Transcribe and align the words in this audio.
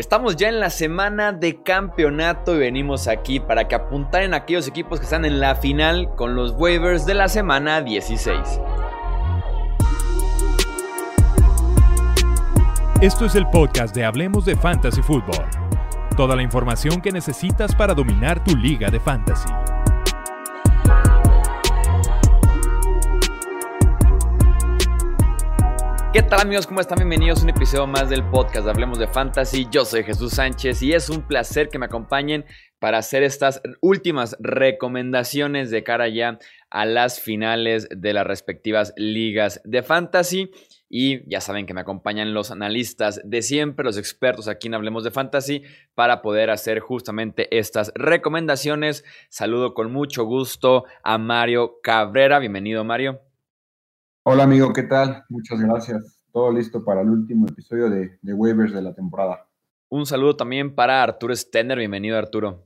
Estamos 0.00 0.36
ya 0.36 0.48
en 0.48 0.60
la 0.60 0.70
semana 0.70 1.30
de 1.30 1.62
campeonato 1.62 2.54
y 2.54 2.58
venimos 2.58 3.06
aquí 3.06 3.38
para 3.38 3.68
que 3.68 3.74
apuntaren 3.74 4.32
aquellos 4.32 4.66
equipos 4.66 4.98
que 4.98 5.04
están 5.04 5.26
en 5.26 5.40
la 5.40 5.56
final 5.56 6.14
con 6.16 6.34
los 6.34 6.52
waivers 6.52 7.04
de 7.04 7.12
la 7.12 7.28
semana 7.28 7.82
16. 7.82 8.38
Esto 13.02 13.26
es 13.26 13.34
el 13.34 13.46
podcast 13.48 13.94
de 13.94 14.06
Hablemos 14.06 14.46
de 14.46 14.56
Fantasy 14.56 15.02
Football. 15.02 15.44
Toda 16.16 16.34
la 16.34 16.42
información 16.42 17.02
que 17.02 17.12
necesitas 17.12 17.74
para 17.74 17.92
dominar 17.92 18.42
tu 18.42 18.56
liga 18.56 18.88
de 18.88 19.00
fantasy. 19.00 19.50
¿Qué 26.12 26.22
tal 26.22 26.40
amigos? 26.40 26.66
¿Cómo 26.66 26.80
están? 26.80 26.96
Bienvenidos 26.96 27.38
a 27.38 27.44
un 27.44 27.50
episodio 27.50 27.86
más 27.86 28.10
del 28.10 28.24
podcast 28.24 28.66
Hablemos 28.66 28.98
de 28.98 29.06
Fantasy. 29.06 29.68
Yo 29.70 29.84
soy 29.84 30.02
Jesús 30.02 30.32
Sánchez 30.32 30.82
y 30.82 30.92
es 30.92 31.08
un 31.08 31.22
placer 31.22 31.68
que 31.68 31.78
me 31.78 31.86
acompañen 31.86 32.44
para 32.80 32.98
hacer 32.98 33.22
estas 33.22 33.62
últimas 33.80 34.36
recomendaciones 34.40 35.70
de 35.70 35.84
cara 35.84 36.08
ya 36.08 36.40
a 36.68 36.84
las 36.84 37.20
finales 37.20 37.86
de 37.94 38.12
las 38.12 38.26
respectivas 38.26 38.92
ligas 38.96 39.60
de 39.64 39.84
Fantasy. 39.84 40.50
Y 40.88 41.30
ya 41.30 41.40
saben 41.40 41.64
que 41.64 41.74
me 41.74 41.82
acompañan 41.82 42.34
los 42.34 42.50
analistas 42.50 43.20
de 43.22 43.42
siempre, 43.42 43.84
los 43.84 43.96
expertos 43.96 44.48
aquí 44.48 44.66
en 44.66 44.74
Hablemos 44.74 45.04
de 45.04 45.12
Fantasy, 45.12 45.62
para 45.94 46.22
poder 46.22 46.50
hacer 46.50 46.80
justamente 46.80 47.56
estas 47.56 47.92
recomendaciones. 47.94 49.04
Saludo 49.28 49.74
con 49.74 49.92
mucho 49.92 50.24
gusto 50.24 50.86
a 51.04 51.18
Mario 51.18 51.78
Cabrera. 51.84 52.40
Bienvenido, 52.40 52.82
Mario. 52.82 53.29
Hola 54.22 54.42
amigo, 54.42 54.74
¿qué 54.74 54.82
tal? 54.82 55.24
Muchas 55.30 55.58
gracias. 55.58 56.20
Todo 56.30 56.52
listo 56.52 56.84
para 56.84 57.00
el 57.00 57.08
último 57.08 57.46
episodio 57.48 57.88
de, 57.88 58.18
de 58.20 58.34
Waivers 58.34 58.74
de 58.74 58.82
la 58.82 58.94
temporada. 58.94 59.48
Un 59.88 60.04
saludo 60.04 60.36
también 60.36 60.74
para 60.74 61.02
Arturo 61.02 61.34
Stenner. 61.34 61.78
Bienvenido, 61.78 62.18
Arturo. 62.18 62.62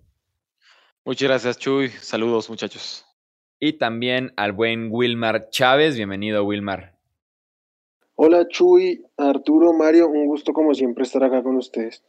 Muchas 1.04 1.28
gracias, 1.28 1.58
Chuy. 1.58 1.90
Saludos, 1.90 2.50
muchachos. 2.50 3.06
Y 3.60 3.74
también 3.74 4.32
al 4.36 4.50
buen 4.50 4.88
Wilmar 4.90 5.48
Chávez. 5.50 5.94
Bienvenido, 5.94 6.44
Wilmar. 6.44 6.98
Hola, 8.16 8.48
Chuy, 8.48 9.04
Arturo, 9.16 9.72
Mario. 9.72 10.08
Un 10.08 10.26
gusto, 10.26 10.52
como 10.52 10.74
siempre, 10.74 11.04
estar 11.04 11.22
acá 11.22 11.44
con 11.44 11.54
ustedes. 11.54 12.04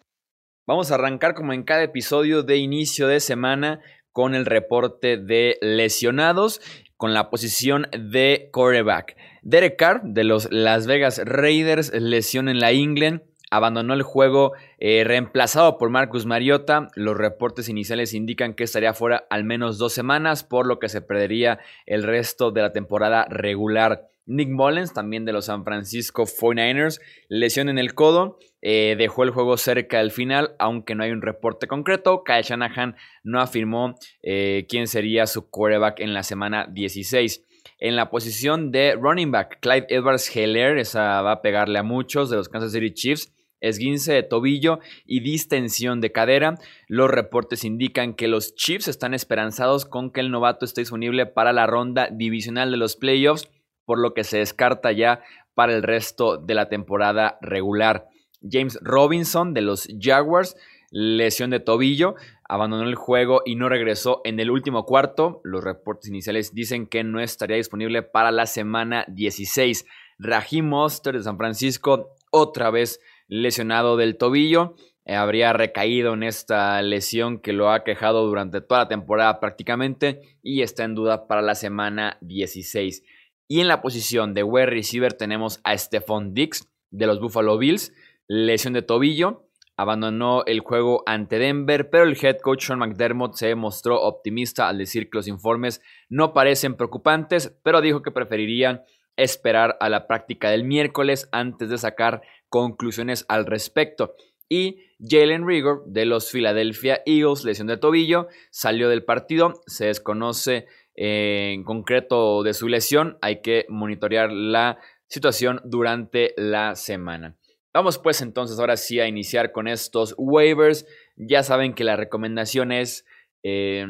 Vamos 0.66 0.92
a 0.92 0.96
arrancar, 0.96 1.36
como 1.36 1.54
en 1.54 1.62
cada 1.62 1.84
episodio 1.84 2.42
de 2.42 2.58
inicio 2.58 3.08
de 3.08 3.20
semana, 3.20 3.80
con 4.12 4.34
el 4.34 4.48
reporte 4.48 5.18
de 5.18 5.60
lesionados 5.62 6.62
con 6.98 7.14
la 7.14 7.30
posición 7.30 7.88
de 7.92 8.50
quarterback. 8.52 9.18
Derek 9.42 9.78
Carr 9.78 10.02
de 10.04 10.24
los 10.24 10.48
Las 10.52 10.88
Vegas 10.88 11.22
Raiders, 11.24 11.94
lesión 11.94 12.50
en 12.50 12.60
la 12.60 12.72
ingle, 12.72 13.22
abandonó 13.52 13.94
el 13.94 14.04
juego 14.04 14.54
eh, 14.80 15.04
reemplazado 15.06 15.78
por 15.78 15.90
Marcus 15.90 16.26
Mariota. 16.26 16.90
Los 16.96 17.18
reportes 17.18 17.70
iniciales 17.70 18.14
indican 18.14 18.54
que 18.54 18.64
estaría 18.64 18.94
fuera 18.94 19.26
al 19.30 19.44
menos 19.44 19.78
dos 19.78 19.94
semanas, 19.94 20.44
por 20.44 20.68
lo 20.68 20.80
que 20.80 20.90
se 20.90 21.02
perdería 21.02 21.60
el 21.86 22.04
resto 22.04 22.52
de 22.52 22.62
la 22.62 22.72
temporada 22.72 23.26
regular. 23.30 24.10
Nick 24.26 24.50
Mullens, 24.50 24.94
también 24.94 25.26
de 25.26 25.34
los 25.34 25.46
San 25.46 25.64
Francisco 25.64 26.26
49ers, 26.26 27.00
lesión 27.30 27.70
en 27.70 27.78
el 27.78 27.94
codo, 27.94 28.38
eh, 28.62 28.96
dejó 28.98 29.24
el 29.24 29.30
juego 29.30 29.58
cerca 29.58 30.00
del 30.00 30.12
final, 30.12 30.56
aunque 30.58 30.96
no 30.96 31.04
hay 31.04 31.12
un 31.12 31.22
reporte 31.22 31.68
concreto. 31.68 32.24
Kyle 32.24 32.42
Shanahan 32.42 32.96
no 33.24 33.40
afirmó 33.40 33.96
eh, 34.24 34.66
quién 34.68 34.88
sería 34.88 35.28
su 35.28 35.50
quarterback 35.50 36.00
en 36.00 36.14
la 36.14 36.24
semana 36.24 36.68
16. 36.72 37.44
En 37.80 37.96
la 37.96 38.10
posición 38.10 38.72
de 38.72 38.96
running 38.96 39.32
back, 39.32 39.60
Clyde 39.60 39.88
Edwards 39.90 40.36
Heller, 40.36 40.78
esa 40.78 41.22
va 41.22 41.34
a 41.34 41.42
pegarle 41.42 41.78
a 41.78 41.84
muchos 41.84 42.30
de 42.30 42.38
los 42.38 42.50
Kansas 42.50 42.72
City 42.72 42.94
Chiefs 42.94 43.32
esguince 43.62 44.14
de 44.14 44.24
tobillo 44.24 44.80
y 45.06 45.22
distensión 45.22 46.02
de 46.02 46.12
cadera. 46.12 46.56
Los 46.88 47.10
reportes 47.10 47.64
indican 47.64 48.14
que 48.14 48.28
los 48.28 48.56
Chiefs 48.56 48.88
están 48.88 49.14
esperanzados 49.14 49.86
con 49.86 50.12
que 50.12 50.20
el 50.20 50.32
novato 50.32 50.66
esté 50.66 50.82
disponible 50.82 51.26
para 51.26 51.54
la 51.54 51.66
ronda 51.66 52.10
divisional 52.12 52.72
de 52.72 52.78
los 52.78 52.96
playoffs 52.96 53.50
por 53.86 54.00
lo 54.00 54.14
que 54.14 54.24
se 54.24 54.40
descarta 54.40 54.92
ya 54.92 55.22
para 55.54 55.74
el 55.74 55.84
resto 55.84 56.38
de 56.38 56.54
la 56.54 56.70
temporada 56.70 57.38
regular. 57.42 58.08
James 58.48 58.78
Robinson 58.82 59.54
de 59.54 59.62
los 59.62 59.88
Jaguars, 60.00 60.56
lesión 60.92 61.50
de 61.50 61.60
tobillo, 61.60 62.16
abandonó 62.48 62.84
el 62.84 62.96
juego 62.96 63.42
y 63.46 63.56
no 63.56 63.70
regresó 63.70 64.22
en 64.24 64.40
el 64.40 64.52
último 64.52 64.86
cuarto. 64.86 65.42
Los 65.44 65.64
reportes 65.64 66.10
iniciales 66.10 66.54
dicen 66.54 66.88
que 66.88 67.04
no 67.04 67.20
estaría 67.20 67.58
disponible 67.58 68.04
para 68.04 68.32
la 68.32 68.46
semana 68.46 69.06
16. 69.08 69.86
Raheem 70.20 70.66
Monster 70.68 71.18
de 71.18 71.24
San 71.24 71.38
Francisco, 71.38 72.12
otra 72.32 72.70
vez 72.70 73.02
lesionado 73.28 73.98
del 73.98 74.18
tobillo. 74.18 74.76
Eh, 75.06 75.16
habría 75.16 75.54
recaído 75.54 76.14
en 76.14 76.24
esta 76.24 76.82
lesión 76.82 77.40
que 77.40 77.54
lo 77.54 77.72
ha 77.72 77.84
quejado 77.84 78.26
durante 78.26 78.62
toda 78.62 78.82
la 78.82 78.88
temporada 78.88 79.40
prácticamente 79.40 80.22
y 80.42 80.62
está 80.62 80.84
en 80.84 80.96
duda 80.96 81.28
para 81.28 81.42
la 81.42 81.54
semana 81.54 82.18
16. 82.22 83.04
Y 83.48 83.60
en 83.60 83.68
la 83.68 83.82
posición 83.82 84.34
de 84.34 84.44
wide 84.44 84.66
receiver 84.66 85.14
tenemos 85.14 85.60
a 85.64 85.78
Stephon 85.78 86.34
Dix 86.34 86.68
de 86.90 87.08
los 87.08 87.20
Buffalo 87.20 87.58
Bills, 87.58 87.94
lesión 88.28 88.74
de 88.74 88.82
tobillo, 88.82 89.46
abandonó 89.78 90.44
el 90.46 90.62
juego 90.62 91.04
ante 91.06 91.38
Denver, 91.38 91.90
pero 91.90 92.06
el 92.06 92.18
head 92.20 92.38
coach 92.42 92.66
Sean 92.66 92.80
McDermott 92.80 93.36
se 93.36 93.54
mostró 93.56 94.02
optimista 94.02 94.68
al 94.68 94.78
decir 94.78 95.10
que 95.10 95.18
los 95.18 95.28
informes 95.28 95.82
no 96.10 96.34
parecen 96.34 96.76
preocupantes, 96.76 97.56
pero 97.64 97.82
dijo 97.82 98.02
que 98.02 98.12
preferirían 98.12 98.82
esperar 99.18 99.78
a 99.80 99.90
la 99.90 100.08
práctica 100.08 100.50
del 100.50 100.64
miércoles 100.64 101.30
antes 101.32 101.70
de 101.70 101.78
sacar 101.78 102.22
conclusiones 102.50 103.26
al 103.28 103.46
respecto. 103.46 104.16
Y 104.48 104.84
Jalen 105.00 105.48
Rigor 105.48 105.84
de 105.88 106.06
los 106.06 106.30
Philadelphia 106.32 107.02
Eagles, 107.06 107.44
lesión 107.44 107.68
de 107.68 107.78
tobillo, 107.78 108.28
salió 108.52 108.90
del 108.90 109.04
partido, 109.04 109.62
se 109.66 109.88
desconoce 109.88 110.68
en 110.96 111.64
concreto 111.64 112.44
de 112.44 112.54
su 112.54 112.68
lesión, 112.68 113.18
hay 113.22 113.42
que 113.42 113.66
monitorear 113.70 114.32
la 114.32 114.80
situación 115.08 115.62
durante 115.66 116.34
la 116.38 116.76
semana. 116.76 117.36
Vamos 117.74 117.98
pues 117.98 118.22
entonces 118.22 118.58
ahora 118.58 118.78
sí 118.78 119.02
a 119.02 119.08
iniciar 119.08 119.52
con 119.52 119.68
estos 119.68 120.16
waivers. 120.18 120.88
Ya 121.18 121.44
saben 121.44 121.74
que 121.74 121.84
la 121.84 121.98
recomendación 121.98 122.72
es, 122.72 123.06
eh, 123.44 123.86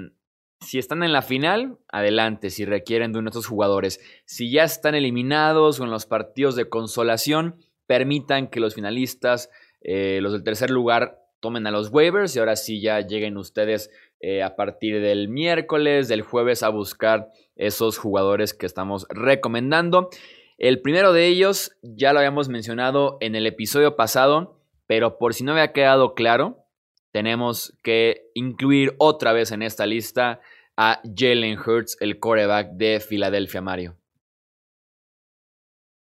si 0.59 0.79
están 0.79 1.03
en 1.03 1.13
la 1.13 1.21
final, 1.21 1.77
adelante, 1.89 2.49
si 2.49 2.65
requieren 2.65 3.13
de 3.13 3.19
uno 3.19 3.27
de 3.27 3.29
estos 3.29 3.45
jugadores. 3.45 4.01
Si 4.25 4.51
ya 4.51 4.63
están 4.63 4.95
eliminados 4.95 5.79
o 5.79 5.83
en 5.83 5.91
los 5.91 6.07
partidos 6.07 6.55
de 6.55 6.67
consolación, 6.67 7.57
permitan 7.85 8.47
que 8.47 8.59
los 8.59 8.73
finalistas, 8.73 9.51
eh, 9.81 10.17
los 10.19 10.33
del 10.33 10.43
tercer 10.43 10.71
lugar, 10.71 11.19
tomen 11.39 11.67
a 11.67 11.71
los 11.71 11.89
waivers 11.91 12.35
y 12.35 12.39
ahora 12.39 12.55
sí 12.55 12.81
ya 12.81 13.01
lleguen 13.01 13.37
ustedes 13.37 13.91
eh, 14.27 14.41
a 14.41 14.55
partir 14.55 15.01
del 15.01 15.29
miércoles, 15.29 16.07
del 16.07 16.23
jueves 16.23 16.63
a 16.63 16.69
buscar 16.69 17.29
esos 17.55 17.99
jugadores 17.99 18.55
que 18.55 18.65
estamos 18.65 19.05
recomendando. 19.07 20.09
El 20.57 20.81
primero 20.81 21.13
de 21.13 21.27
ellos 21.27 21.77
ya 21.83 22.11
lo 22.11 22.17
habíamos 22.17 22.49
mencionado 22.49 23.17
en 23.21 23.35
el 23.35 23.45
episodio 23.45 23.95
pasado, 23.95 24.59
pero 24.87 25.19
por 25.19 25.35
si 25.35 25.43
no 25.43 25.51
había 25.51 25.73
quedado 25.73 26.15
claro, 26.15 26.65
tenemos 27.11 27.77
que 27.83 28.31
incluir 28.33 28.95
otra 28.97 29.31
vez 29.31 29.51
en 29.51 29.61
esta 29.61 29.85
lista 29.85 30.39
a 30.75 31.03
Jalen 31.03 31.59
Hurts, 31.59 31.95
el 31.99 32.19
coreback 32.19 32.71
de 32.71 32.99
Filadelfia, 33.01 33.61
Mario. 33.61 33.95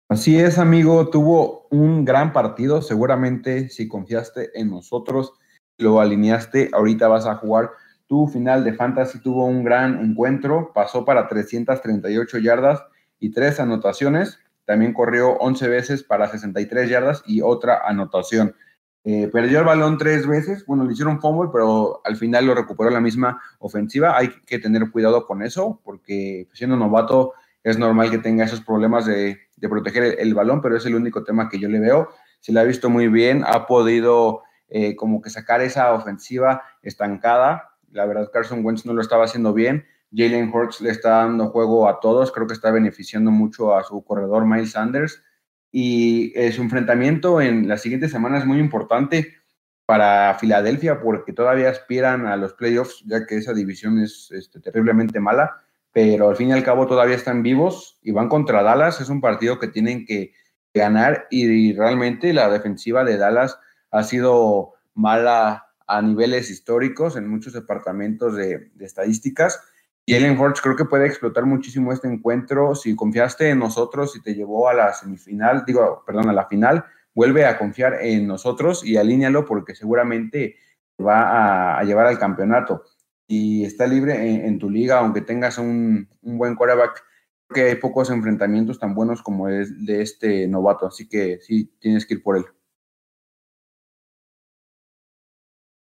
Así 0.10 0.38
es, 0.38 0.60
amigo, 0.60 1.10
tuvo 1.10 1.68
un 1.72 2.06
gran 2.06 2.34
partido. 2.34 2.84
Seguramente 2.84 3.70
si 3.70 3.88
confiaste 3.88 4.52
en 4.54 4.70
nosotros, 4.70 5.34
lo 5.80 6.00
alineaste, 6.00 6.70
ahorita 6.72 7.08
vas 7.08 7.26
a 7.26 7.38
jugar 7.38 7.72
tu 8.12 8.28
final 8.28 8.66
de 8.66 8.74
fantasy 8.74 9.20
tuvo 9.20 9.46
un 9.46 9.64
gran 9.64 10.04
encuentro, 10.04 10.74
pasó 10.76 11.06
para 11.06 11.30
338 11.30 12.40
yardas 12.40 12.84
y 13.22 13.32
tres 13.32 13.58
anotaciones. 13.62 14.38
También 14.66 14.92
corrió 14.92 15.38
11 15.38 15.70
veces 15.70 16.04
para 16.04 16.28
63 16.28 16.90
yardas 16.90 17.24
y 17.26 17.40
otra 17.40 17.88
anotación. 17.88 18.54
Eh, 19.06 19.30
perdió 19.32 19.60
el 19.60 19.66
balón 19.66 19.98
tres 19.98 20.28
veces, 20.28 20.66
bueno, 20.66 20.84
le 20.84 20.92
hicieron 20.92 21.22
fumble, 21.22 21.52
pero 21.54 22.02
al 22.04 22.18
final 22.18 22.48
lo 22.48 22.54
recuperó 22.54 22.90
la 22.90 23.00
misma 23.00 23.42
ofensiva. 23.60 24.18
Hay 24.18 24.28
que 24.46 24.60
tener 24.60 24.92
cuidado 24.92 25.26
con 25.26 25.42
eso, 25.42 25.80
porque 25.86 26.50
siendo 26.52 26.76
novato 26.76 27.32
es 27.64 27.78
normal 27.80 28.12
que 28.12 28.18
tenga 28.18 28.44
esos 28.44 28.60
problemas 28.60 29.06
de, 29.06 29.40
proteger 29.62 30.18
el, 30.20 30.34
balón, 30.34 30.62
pero 30.62 30.76
es 30.76 30.86
el 30.86 30.96
único 30.96 31.24
tema 31.24 31.48
que 31.48 31.60
yo 31.60 31.70
le 31.70 31.80
veo. 31.80 32.10
Se 32.42 32.52
le 32.52 32.60
ha 32.60 32.64
visto 32.64 32.90
muy 32.90 33.08
bien, 33.08 33.46
ha 33.48 33.68
podido 33.68 34.42
eh, 34.68 34.98
como 34.98 35.22
que 35.22 35.30
sacar 35.30 35.62
esa 35.62 35.94
ofensiva 35.94 36.64
estancada 36.82 37.71
la 37.92 38.06
verdad, 38.06 38.30
Carson 38.32 38.66
Wentz 38.66 38.86
no 38.86 38.94
lo 38.94 39.02
estaba 39.02 39.26
haciendo 39.26 39.54
bien. 39.54 39.86
Jalen 40.14 40.52
Hurts 40.54 40.82
le 40.82 40.92
está 40.92 41.10
dando 41.10 41.50
juego 41.50 41.88
a 41.88 42.00
todos. 42.00 42.32
Creo 42.32 42.48
que 42.48 42.54
está 42.54 42.72
beneficiando 42.72 43.32
mucho 43.32 43.76
a 43.76 43.84
su 43.84 44.04
corredor 44.04 44.46
Miles 44.46 44.72
Sanders. 44.72 45.24
Y 45.72 46.34
eh, 46.36 46.52
su 46.52 46.62
enfrentamiento 46.62 47.40
en 47.40 47.68
la 47.68 47.78
siguiente 47.78 48.10
semana 48.10 48.38
es 48.38 48.46
muy 48.46 48.60
importante 48.60 49.36
para 49.86 50.36
Filadelfia 50.36 51.02
porque 51.02 51.34
todavía 51.34 51.70
aspiran 51.70 52.26
a 52.26 52.36
los 52.36 52.54
playoffs, 52.54 53.04
ya 53.06 53.26
que 53.26 53.38
esa 53.38 53.54
división 53.54 54.00
es 54.00 54.30
este, 54.32 54.60
terriblemente 54.60 55.20
mala. 55.20 55.58
Pero 55.94 56.30
al 56.30 56.36
fin 56.36 56.50
y 56.50 56.54
al 56.54 56.64
cabo 56.64 56.88
todavía 56.88 57.16
están 57.16 57.44
vivos 57.44 58.00
y 58.02 58.12
van 58.12 58.30
contra 58.30 58.64
Dallas. 58.64 59.02
Es 59.02 59.10
un 59.10 59.22
partido 59.22 59.60
que 59.60 59.68
tienen 59.68 60.06
que 60.06 60.34
ganar 60.74 61.28
y 61.30 61.74
realmente 61.74 62.34
la 62.34 62.50
defensiva 62.50 63.04
de 63.04 63.18
Dallas 63.18 63.60
ha 63.92 64.04
sido 64.04 64.74
mala 64.94 65.71
a 65.92 66.02
niveles 66.02 66.50
históricos 66.50 67.18
en 67.18 67.28
muchos 67.28 67.52
departamentos 67.52 68.34
de, 68.36 68.72
estadísticas. 68.80 69.62
Y 70.06 70.16
Ellen 70.16 70.40
Hurts 70.40 70.62
creo 70.62 70.78
que 70.78 70.86
puede 70.86 71.06
explotar 71.06 71.46
muchísimo 71.46 71.92
este 71.92 72.08
encuentro. 72.08 72.76
Si 72.76 72.96
confiaste 72.96 73.50
en 73.50 73.60
nosotros 73.60 74.16
y 74.16 74.22
te 74.22 74.34
llevó 74.34 74.70
a 74.70 74.74
la 74.74 74.94
semifinal, 74.94 75.66
digo, 75.68 76.04
perdón, 76.06 76.30
a 76.30 76.34
la 76.34 76.48
final, 76.48 76.86
vuelve 77.14 77.46
a 77.46 77.58
confiar 77.58 77.98
en 78.02 78.26
nosotros 78.26 78.86
y 78.86 78.96
alíñalo 78.96 79.46
porque 79.46 79.76
seguramente 79.76 80.56
va 81.06 81.78
a, 81.78 81.84
llevar 81.84 82.08
al 82.08 82.18
campeonato. 82.18 82.84
Y 83.28 83.66
está 83.66 83.86
libre 83.86 84.46
en, 84.46 84.60
tu 84.60 84.70
liga, 84.70 85.00
aunque 85.00 85.22
tengas 85.22 85.58
un, 85.58 86.08
un 86.22 86.38
buen 86.38 86.56
quarterback, 86.56 87.04
que 87.54 87.64
hay 87.64 87.76
pocos 87.76 88.10
enfrentamientos 88.10 88.80
tan 88.80 88.96
buenos 88.96 89.22
como 89.22 89.50
es 89.50 89.86
de 89.86 90.02
este 90.02 90.48
novato, 90.48 90.88
así 90.88 91.10
que 91.10 91.40
sí, 91.42 91.70
tienes 91.80 92.06
que 92.06 92.14
ir 92.14 92.24
por 92.24 92.38
él. 92.38 92.46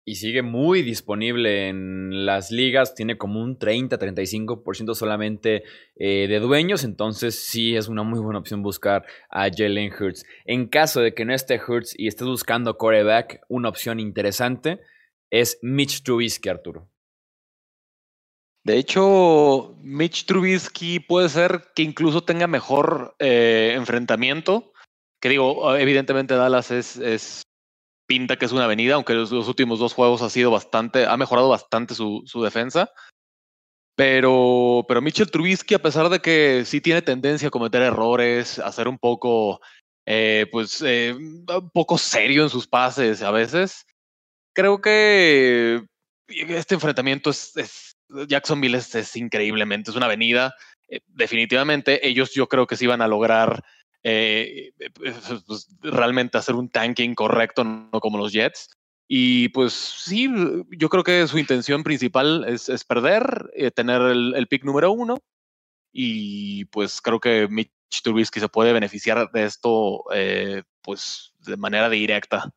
Y 0.07 0.15
sigue 0.15 0.42
muy 0.42 0.83
disponible 0.83 1.68
en 1.68 2.25
las 2.25 2.50
ligas, 2.50 2.95
tiene 2.95 3.18
como 3.18 3.42
un 3.42 3.59
30-35% 3.59 4.95
solamente 4.95 5.65
eh, 5.98 6.27
de 6.30 6.39
dueños, 6.39 6.86
entonces 6.86 7.36
sí 7.38 7.75
es 7.75 7.89
una 7.89 8.04
muy 8.04 8.21
buena 8.21 8.39
opción 8.39 8.63
buscar 8.63 9.06
a 9.30 9.50
Jalen 9.54 9.92
Hurts. 9.92 10.25
En 10.45 10.68
caso 10.68 11.01
de 11.01 11.13
que 11.13 11.25
no 11.25 11.33
esté 11.33 11.59
Hurts 11.59 11.94
y 12.00 12.07
estés 12.07 12.25
buscando 12.25 12.77
coreback, 12.77 13.42
una 13.50 13.68
opción 13.68 14.00
interesante 14.00 14.80
es 15.30 15.59
Mitch 15.62 16.04
Trubisky, 16.04 16.48
Arturo. 16.48 16.89
De 18.63 18.77
hecho, 18.77 19.75
Mitch 19.81 20.25
Trubisky 20.25 21.01
puede 21.01 21.27
ser 21.27 21.65
que 21.75 21.83
incluso 21.83 22.24
tenga 22.24 22.48
mejor 22.48 23.13
eh, 23.19 23.74
enfrentamiento. 23.75 24.71
Que 25.19 25.30
digo, 25.30 25.75
evidentemente 25.75 26.36
Dallas 26.36 26.71
es 26.71 27.44
pinta 28.07 28.38
que 28.38 28.45
es 28.45 28.51
una 28.51 28.63
avenida, 28.63 28.95
aunque 28.95 29.13
los, 29.13 29.31
los 29.31 29.48
últimos 29.48 29.80
dos 29.80 29.94
juegos 29.94 30.21
ha 30.21 30.30
sido 30.30 30.50
bastante, 30.50 31.06
ha 31.06 31.18
mejorado 31.18 31.50
bastante 31.50 31.94
su, 31.94 32.24
defensa. 32.44 32.89
Pero, 33.95 34.86
pero 34.88 35.01
Mitchell 35.01 35.31
Trubisky, 35.31 35.75
a 35.75 35.81
pesar 35.81 36.09
de 36.09 36.19
que 36.19 36.63
sí 36.65 36.81
tiene 36.81 37.01
tendencia 37.01 37.48
a 37.48 37.51
cometer 37.51 37.81
errores, 37.81 38.59
a 38.59 38.71
ser 38.71 38.88
un 38.88 38.98
poco, 38.98 39.59
eh, 40.06 40.48
pues, 40.51 40.81
eh, 40.81 41.15
un 41.15 41.71
poco 41.74 41.98
serio 41.98 42.44
en 42.44 42.50
sus 42.50 42.68
pases 42.68 43.21
a 43.24 43.31
veces, 43.31 43.86
creo 44.54 44.81
que 44.81 45.83
este 46.27 46.75
enfrentamiento 46.75 47.30
es, 47.30 47.95
Jacksonville 48.27 48.77
es, 48.77 49.15
increíblemente, 49.15 49.92
es 49.92 49.98
una 49.98 50.07
avenida. 50.07 50.56
Eh, 50.89 51.01
definitivamente, 51.07 52.07
ellos 52.07 52.33
yo 52.33 52.48
creo 52.48 52.65
que 52.65 52.75
sí 52.75 52.88
van 52.88 53.01
a 53.01 53.07
lograr 53.07 53.63
eh, 54.09 54.71
eh, 54.80 54.89
pues, 55.48 55.68
realmente 55.81 56.38
hacer 56.38 56.56
un 56.56 56.69
tanking 56.69 57.13
correcto, 57.13 57.65
no 57.65 58.00
como 58.00 58.18
los 58.18 58.31
Jets. 58.31 58.69
Y 59.09 59.50
pues 59.50 59.74
sí, 59.74 60.30
yo 60.77 60.89
creo 60.89 61.04
que 61.04 61.27
su 61.27 61.38
intención 61.38 61.83
principal 61.83 62.45
es, 62.48 62.69
es 62.69 62.83
perder, 62.83 63.51
eh, 63.54 63.71
tener 63.71 64.01
el, 64.01 64.33
el, 64.36 64.48
pick 64.48 64.63
número 64.63 64.92
uno. 64.92 65.18
Y 65.92 66.65
pues 66.65 67.01
creo 67.01 67.19
que 67.19 67.48
Mitch 67.50 67.71
Trubisky 68.04 68.39
se 68.39 68.50
puede 68.50 68.74
beneficiar 68.74 69.30
de 69.31 69.45
esto 69.45 70.04
eh, 70.13 70.63
pues 70.81 71.33
de 71.45 71.57
manera 71.57 71.89
directa. 71.89 72.54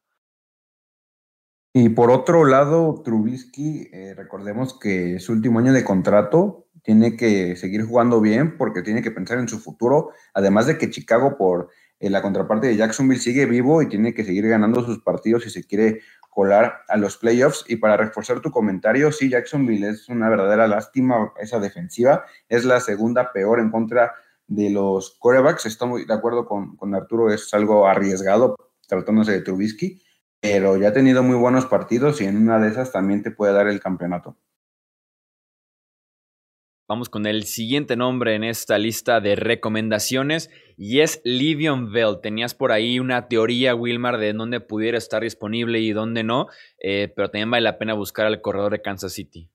Y 1.73 1.91
por 1.91 2.11
otro 2.11 2.45
lado, 2.45 3.01
Trubisky, 3.05 3.89
eh, 3.93 4.15
recordemos 4.17 4.77
que 4.79 5.21
su 5.21 5.33
último 5.33 5.61
año 5.61 5.73
de 5.73 5.85
contrato 5.85 6.67
tiene 6.83 7.17
que 7.17 7.57
seguir 7.57 7.85
jugando 7.85 8.21
bien 8.21 8.57
porque 8.57 8.83
tiene 8.83 9.03
que 9.03 9.11
pensar 9.11 9.39
en 9.39 9.49
su 9.49 9.59
futuro, 9.59 10.11
además 10.35 10.67
de 10.67 10.79
que 10.79 10.91
Chicago 10.91 11.37
por 11.37 11.69
eh, 11.99 12.11
la 12.11 12.23
contraparte 12.23 12.67
de 12.67 12.77
Jacksonville 12.77 13.21
sigue 13.21 13.47
vivo 13.47 13.83
y 13.83 13.89
tiene 13.89 14.15
que 14.15 14.25
seguir 14.25 14.49
ganando 14.49 14.85
sus 14.85 15.01
partidos 15.03 15.45
si 15.45 15.51
se 15.51 15.65
quiere 15.65 16.01
colar 16.31 16.83
a 16.89 16.97
los 16.97 17.17
playoffs. 17.17 17.65
Y 17.69 17.77
para 17.77 17.97
reforzar 17.97 18.41
tu 18.41 18.51
comentario, 18.51 19.13
sí, 19.13 19.29
Jacksonville 19.29 19.89
es 19.89 20.09
una 20.09 20.29
verdadera 20.31 20.67
lástima 20.67 21.33
esa 21.39 21.59
defensiva, 21.61 22.25
es 22.49 22.65
la 22.65 22.81
segunda 22.81 23.33
peor 23.33 23.61
en 23.61 23.71
contra 23.71 24.15
de 24.47 24.71
los 24.71 25.17
corebacks, 25.21 25.67
estoy 25.67 26.07
de 26.07 26.15
acuerdo 26.15 26.47
con, 26.47 26.77
con 26.77 26.95
Arturo, 26.95 27.33
es 27.33 27.53
algo 27.55 27.87
arriesgado 27.87 28.57
tratándose 28.89 29.31
de 29.33 29.43
Trubisky, 29.43 30.03
pero 30.41 30.77
ya 30.77 30.89
ha 30.89 30.93
tenido 30.93 31.23
muy 31.23 31.37
buenos 31.37 31.67
partidos 31.67 32.21
y 32.21 32.25
en 32.25 32.37
una 32.37 32.59
de 32.59 32.69
esas 32.69 32.91
también 32.91 33.23
te 33.23 33.31
puede 33.31 33.53
dar 33.53 33.69
el 33.69 33.79
campeonato. 33.79 34.37
Vamos 36.91 37.09
con 37.09 37.27
el 37.27 37.45
siguiente 37.45 37.95
nombre 37.95 38.35
en 38.35 38.43
esta 38.43 38.77
lista 38.77 39.21
de 39.21 39.37
recomendaciones 39.37 40.51
y 40.77 41.03
es 41.03 41.21
Livion 41.23 41.93
Bell. 41.93 42.19
Tenías 42.21 42.53
por 42.53 42.73
ahí 42.73 42.99
una 42.99 43.29
teoría, 43.29 43.77
Wilmar, 43.77 44.19
de 44.19 44.33
dónde 44.33 44.59
pudiera 44.59 44.99
estar 44.99 45.23
disponible 45.23 45.79
y 45.79 45.93
dónde 45.93 46.25
no, 46.25 46.49
eh, 46.81 47.13
pero 47.15 47.31
también 47.31 47.49
vale 47.49 47.63
la 47.63 47.79
pena 47.79 47.95
buscar 47.95 48.27
al 48.27 48.41
corredor 48.41 48.73
de 48.73 48.83
Kansas 48.83 49.13
City. 49.13 49.49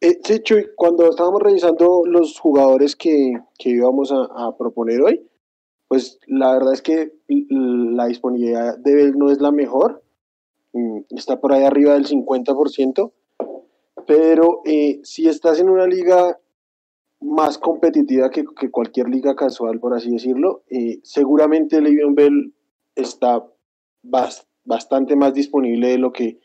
Eh, 0.00 0.20
sí, 0.22 0.40
Chuy, 0.44 0.68
cuando 0.76 1.10
estábamos 1.10 1.42
revisando 1.42 2.02
los 2.06 2.38
jugadores 2.38 2.94
que, 2.94 3.32
que 3.58 3.70
íbamos 3.70 4.12
a, 4.12 4.28
a, 4.46 4.56
proponer 4.56 5.02
hoy, 5.02 5.28
pues 5.88 6.20
la 6.28 6.52
verdad 6.52 6.72
es 6.72 6.82
que 6.82 7.12
la 7.26 8.06
disponibilidad 8.06 8.78
de 8.78 8.94
Bell 8.94 9.18
no 9.18 9.32
es 9.32 9.40
la 9.40 9.50
mejor 9.50 10.04
está 11.10 11.40
por 11.40 11.52
ahí 11.52 11.64
arriba 11.64 11.94
del 11.94 12.06
50%, 12.06 13.12
pero 14.06 14.62
eh, 14.64 15.00
si 15.02 15.28
estás 15.28 15.60
en 15.60 15.68
una 15.68 15.86
liga 15.86 16.38
más 17.20 17.58
competitiva 17.58 18.30
que, 18.30 18.44
que 18.58 18.70
cualquier 18.70 19.08
liga 19.08 19.34
casual, 19.34 19.80
por 19.80 19.94
así 19.94 20.10
decirlo, 20.10 20.62
eh, 20.70 21.00
seguramente 21.02 21.80
Le'Veon 21.80 22.14
Bell 22.14 22.54
está 22.94 23.44
bastante 24.64 25.16
más 25.16 25.34
disponible 25.34 25.88
de 25.88 25.98
lo 25.98 26.12
que, 26.12 26.38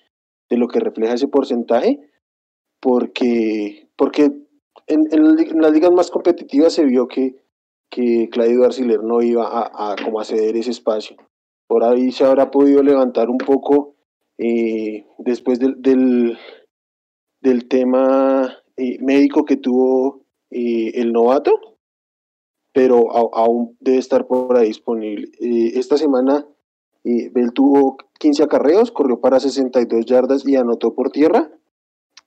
de 0.49 0.57
lo 0.57 0.67
que 0.67 0.79
refleja 0.79 1.13
ese 1.13 1.27
porcentaje, 1.27 1.99
porque, 2.81 3.89
porque 3.95 4.31
en, 4.87 5.01
en, 5.11 5.61
las 5.61 5.71
ligas 5.71 5.91
más 5.91 6.11
competitivas 6.11 6.73
se 6.73 6.83
vio 6.83 7.07
que, 7.07 7.35
que 7.89 8.29
Claudio 8.31 8.65
Arciler 8.65 9.03
no 9.03 9.21
iba 9.21 9.47
a, 9.47 9.93
a, 9.93 9.95
como 10.03 10.19
a 10.19 10.25
ceder 10.25 10.57
ese 10.57 10.71
espacio. 10.71 11.15
Por 11.67 11.83
ahí 11.83 12.11
se 12.11 12.25
habrá 12.25 12.51
podido 12.51 12.83
levantar 12.83 13.29
un 13.29 13.37
poco 13.37 13.92
eh, 14.45 15.05
después 15.19 15.57
del, 15.57 15.81
del, 17.41 17.67
tema 17.69 18.53
eh, 18.75 18.97
médico 18.99 19.45
que 19.45 19.55
tuvo 19.55 20.25
eh, 20.51 20.91
el 20.95 21.13
novato, 21.13 21.77
pero 22.73 23.09
aún 23.33 23.77
debe 23.79 23.99
estar 23.99 24.27
por 24.27 24.57
ahí 24.57 24.67
disponible. 24.67 25.29
Eh, 25.39 25.71
esta 25.75 25.95
semana 25.95 26.45
Bell 27.05 27.53
tuvo 27.53 27.95
15 28.19 28.43
acarreos, 28.43 28.91
corrió 28.91 29.21
para 29.21 29.39
62 29.39 30.05
yardas 30.05 30.45
y 30.45 30.57
anotó 30.57 30.93
por 30.93 31.09
tierra, 31.11 31.49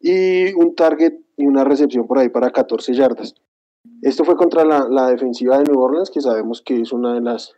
y 0.00 0.54
un 0.54 0.74
target 0.74 1.14
y 1.36 1.44
una 1.44 1.64
recepción 1.64 2.06
por 2.06 2.18
ahí 2.18 2.30
para 2.30 2.50
14 2.50 2.94
yardas. 2.94 3.34
Esto 4.00 4.24
fue 4.24 4.36
contra 4.36 4.64
la 4.64 5.08
defensiva 5.08 5.58
de 5.58 5.64
New 5.64 5.80
Orleans, 5.80 6.10
que 6.10 6.22
sabemos 6.22 6.62
que 6.62 6.80
es 6.80 6.92
una 6.92 7.14
de 7.14 7.20
las 7.20 7.54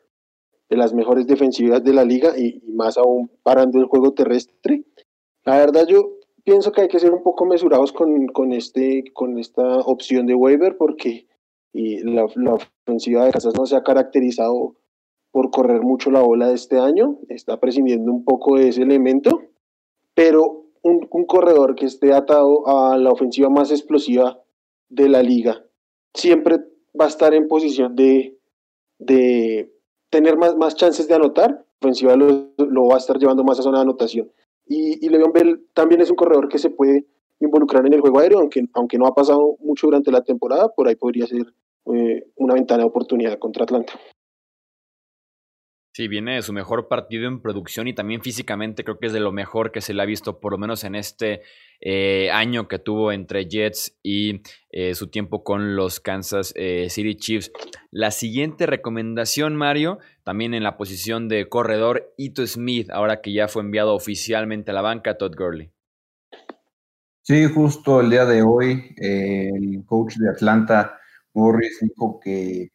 de 0.68 0.76
las 0.76 0.92
mejores 0.92 1.26
defensivas 1.26 1.82
de 1.82 1.92
la 1.92 2.04
liga 2.04 2.38
y, 2.38 2.62
más 2.68 2.98
aún 2.98 3.30
parando 3.42 3.78
el 3.78 3.86
juego 3.86 4.12
terrestre. 4.12 4.84
La 5.44 5.58
verdad 5.58 5.86
yo 5.86 6.18
pienso 6.44 6.72
que 6.72 6.82
hay 6.82 6.88
que 6.88 7.00
ser 7.00 7.12
un 7.12 7.22
poco 7.22 7.46
mesurados 7.46 7.92
con, 7.92 8.26
con, 8.28 8.52
este, 8.52 9.04
con 9.12 9.38
esta 9.38 9.78
opción 9.80 10.26
de 10.26 10.34
waiver 10.34 10.76
porque 10.76 11.26
y 11.72 12.00
la, 12.00 12.26
la, 12.36 12.54
ofensiva 12.54 13.24
de 13.24 13.30
Casas 13.30 13.54
no 13.56 13.66
se 13.66 13.76
ha 13.76 13.82
caracterizado 13.82 14.76
por 15.30 15.50
correr 15.50 15.82
mucho 15.82 16.10
la 16.10 16.22
bola 16.22 16.48
de 16.48 16.54
este 16.54 16.78
año, 16.78 17.18
está 17.28 17.60
prescindiendo 17.60 18.10
un 18.10 18.24
poco 18.24 18.56
de 18.56 18.68
ese 18.68 18.82
elemento, 18.82 19.42
pero 20.14 20.64
un, 20.82 21.06
un 21.10 21.26
corredor 21.26 21.74
que 21.74 21.84
esté 21.84 22.12
atado 22.14 22.66
a 22.66 22.96
la 22.96 23.10
ofensiva 23.10 23.50
más 23.50 23.70
explosiva 23.70 24.40
de 24.88 25.08
la 25.08 25.22
liga 25.22 25.62
siempre 26.14 26.58
va 26.98 27.04
a 27.04 27.08
estar 27.08 27.34
en 27.34 27.46
posición 27.46 27.94
de, 27.94 28.38
de 28.98 29.70
tener 30.10 30.36
más, 30.36 30.56
más 30.56 30.74
chances 30.74 31.08
de 31.08 31.14
anotar, 31.14 31.64
ofensiva 31.80 32.16
lo, 32.16 32.48
lo, 32.56 32.86
va 32.86 32.96
a 32.96 32.98
estar 32.98 33.18
llevando 33.18 33.44
más 33.44 33.58
a 33.58 33.62
zona 33.62 33.78
de 33.78 33.82
anotación. 33.82 34.30
Y, 34.66 35.04
y 35.04 35.08
Bell 35.08 35.66
también 35.74 36.00
es 36.00 36.10
un 36.10 36.16
corredor 36.16 36.48
que 36.48 36.58
se 36.58 36.70
puede 36.70 37.06
involucrar 37.40 37.86
en 37.86 37.94
el 37.94 38.00
juego 38.00 38.18
aéreo, 38.18 38.40
aunque, 38.40 38.64
aunque 38.74 38.98
no 38.98 39.06
ha 39.06 39.14
pasado 39.14 39.56
mucho 39.60 39.86
durante 39.86 40.10
la 40.10 40.22
temporada, 40.22 40.68
por 40.68 40.88
ahí 40.88 40.96
podría 40.96 41.26
ser 41.26 41.46
eh, 41.94 42.26
una 42.36 42.54
ventana 42.54 42.82
de 42.82 42.88
oportunidad 42.88 43.38
contra 43.38 43.64
Atlanta. 43.64 43.94
Sí, 45.98 46.06
viene 46.06 46.36
de 46.36 46.42
su 46.42 46.52
mejor 46.52 46.86
partido 46.86 47.26
en 47.26 47.42
producción 47.42 47.88
y 47.88 47.92
también 47.92 48.22
físicamente 48.22 48.84
creo 48.84 49.00
que 49.00 49.08
es 49.08 49.12
de 49.12 49.18
lo 49.18 49.32
mejor 49.32 49.72
que 49.72 49.80
se 49.80 49.94
le 49.94 50.00
ha 50.00 50.06
visto, 50.06 50.38
por 50.38 50.52
lo 50.52 50.58
menos 50.58 50.84
en 50.84 50.94
este 50.94 51.42
eh, 51.80 52.30
año 52.30 52.68
que 52.68 52.78
tuvo 52.78 53.10
entre 53.10 53.48
Jets 53.48 53.98
y 54.00 54.42
eh, 54.70 54.94
su 54.94 55.08
tiempo 55.08 55.42
con 55.42 55.74
los 55.74 55.98
Kansas 55.98 56.52
eh, 56.54 56.86
City 56.88 57.16
Chiefs. 57.16 57.50
La 57.90 58.12
siguiente 58.12 58.66
recomendación, 58.66 59.56
Mario, 59.56 59.98
también 60.22 60.54
en 60.54 60.62
la 60.62 60.76
posición 60.76 61.28
de 61.28 61.48
corredor, 61.48 62.14
Ito 62.16 62.46
Smith, 62.46 62.90
ahora 62.92 63.20
que 63.20 63.32
ya 63.32 63.48
fue 63.48 63.62
enviado 63.62 63.92
oficialmente 63.92 64.70
a 64.70 64.74
la 64.74 64.82
banca, 64.82 65.18
Todd 65.18 65.34
Gurley. 65.36 65.72
Sí, 67.22 67.44
justo 67.46 68.00
el 68.02 68.10
día 68.10 68.24
de 68.24 68.42
hoy, 68.42 68.94
el 68.98 69.82
coach 69.84 70.14
de 70.14 70.30
Atlanta, 70.30 70.96
Morris, 71.34 71.80
dijo 71.80 72.20
que 72.22 72.68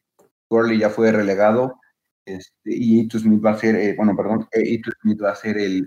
Gurley 0.50 0.76
ya 0.76 0.90
fue 0.90 1.10
relegado 1.10 1.80
Este, 2.26 2.70
y 2.74 3.00
Ito 3.00 3.18
Smith 3.18 3.44
va 3.44 3.50
a 3.52 3.58
ser, 3.58 3.76
eh, 3.76 3.94
bueno, 3.96 4.16
perdón, 4.16 4.48
eh, 4.52 4.80
Smith 5.02 5.22
va 5.22 5.32
a 5.32 5.36
ser 5.36 5.58
el, 5.58 5.86